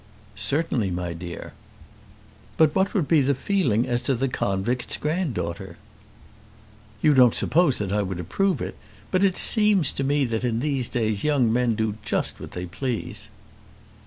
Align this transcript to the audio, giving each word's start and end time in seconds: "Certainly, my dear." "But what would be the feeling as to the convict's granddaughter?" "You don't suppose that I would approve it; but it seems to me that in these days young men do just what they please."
"Certainly, 0.33 0.89
my 0.89 1.13
dear." 1.13 1.53
"But 2.57 2.73
what 2.73 2.95
would 2.95 3.07
be 3.07 3.21
the 3.21 3.35
feeling 3.35 3.87
as 3.87 4.01
to 4.01 4.15
the 4.15 4.27
convict's 4.27 4.97
granddaughter?" 4.97 5.77
"You 7.03 7.13
don't 7.13 7.35
suppose 7.35 7.77
that 7.77 7.93
I 7.93 8.01
would 8.01 8.19
approve 8.19 8.63
it; 8.63 8.75
but 9.11 9.23
it 9.23 9.37
seems 9.37 9.91
to 9.91 10.03
me 10.03 10.25
that 10.25 10.43
in 10.43 10.59
these 10.59 10.89
days 10.89 11.23
young 11.23 11.53
men 11.53 11.75
do 11.75 11.97
just 12.03 12.39
what 12.39 12.53
they 12.53 12.65
please." 12.65 13.29